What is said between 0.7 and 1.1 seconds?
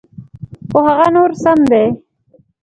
هغه